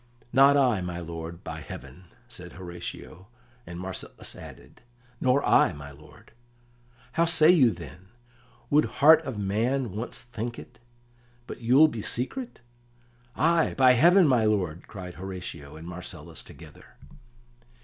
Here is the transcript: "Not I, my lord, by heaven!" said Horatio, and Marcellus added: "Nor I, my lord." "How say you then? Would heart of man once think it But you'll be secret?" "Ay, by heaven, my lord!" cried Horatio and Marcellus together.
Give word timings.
"Not 0.33 0.57
I, 0.57 0.81
my 0.81 0.99
lord, 0.99 1.43
by 1.43 1.59
heaven!" 1.61 2.05
said 2.27 2.53
Horatio, 2.53 3.27
and 3.67 3.79
Marcellus 3.79 4.35
added: 4.35 4.81
"Nor 5.19 5.45
I, 5.45 5.73
my 5.73 5.91
lord." 5.91 6.31
"How 7.11 7.25
say 7.25 7.51
you 7.51 7.69
then? 7.69 8.07
Would 8.71 8.85
heart 9.03 9.21
of 9.25 9.37
man 9.37 9.91
once 9.91 10.19
think 10.21 10.57
it 10.57 10.79
But 11.45 11.61
you'll 11.61 11.87
be 11.87 12.01
secret?" 12.01 12.61
"Ay, 13.35 13.75
by 13.77 13.91
heaven, 13.91 14.27
my 14.27 14.43
lord!" 14.45 14.87
cried 14.87 15.13
Horatio 15.13 15.75
and 15.75 15.87
Marcellus 15.87 16.41
together. 16.41 16.95